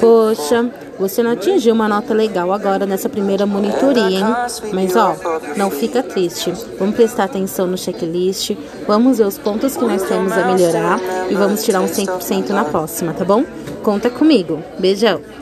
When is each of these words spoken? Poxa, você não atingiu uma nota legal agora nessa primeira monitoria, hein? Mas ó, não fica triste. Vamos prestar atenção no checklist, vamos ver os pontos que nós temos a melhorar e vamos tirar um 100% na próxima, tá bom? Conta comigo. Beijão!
Poxa, 0.00 0.70
você 0.98 1.22
não 1.22 1.30
atingiu 1.32 1.74
uma 1.74 1.88
nota 1.88 2.12
legal 2.12 2.52
agora 2.52 2.84
nessa 2.84 3.08
primeira 3.08 3.46
monitoria, 3.46 4.18
hein? 4.20 4.34
Mas 4.72 4.94
ó, 4.96 5.16
não 5.56 5.70
fica 5.70 6.02
triste. 6.02 6.52
Vamos 6.78 6.94
prestar 6.94 7.24
atenção 7.24 7.66
no 7.66 7.78
checklist, 7.78 8.56
vamos 8.86 9.18
ver 9.18 9.26
os 9.26 9.38
pontos 9.38 9.76
que 9.76 9.84
nós 9.84 10.02
temos 10.02 10.32
a 10.32 10.52
melhorar 10.52 11.00
e 11.30 11.34
vamos 11.34 11.64
tirar 11.64 11.80
um 11.80 11.86
100% 11.86 12.50
na 12.50 12.64
próxima, 12.64 13.12
tá 13.14 13.24
bom? 13.24 13.44
Conta 13.82 14.10
comigo. 14.10 14.62
Beijão! 14.78 15.22